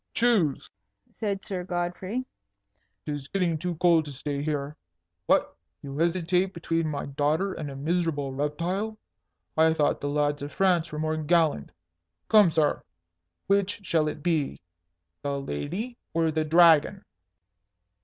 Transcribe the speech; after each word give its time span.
"Choose!" 0.15 0.67
said 1.19 1.45
Sir 1.45 1.63
Godfrey. 1.63 2.25
"'Tis 3.05 3.27
getting 3.27 3.55
too 3.59 3.75
cold 3.75 4.05
to 4.05 4.11
stay 4.11 4.41
here. 4.41 4.75
What? 5.27 5.55
You 5.83 5.95
hesitate 5.95 6.55
between 6.55 6.87
my 6.87 7.05
daughter 7.05 7.53
and 7.53 7.69
a 7.69 7.75
miserable 7.75 8.33
reptile? 8.33 8.97
I 9.55 9.75
thought 9.75 10.01
the 10.01 10.09
lads 10.09 10.41
of 10.41 10.51
France 10.51 10.91
were 10.91 10.97
more 10.97 11.17
gallant. 11.17 11.71
Come, 12.29 12.49
sir! 12.49 12.81
which 13.45 13.81
shall 13.85 14.07
it 14.07 14.23
be? 14.23 14.59
The 15.21 15.39
lady 15.39 15.99
or 16.15 16.31
the 16.31 16.45
Dragon?" 16.45 17.05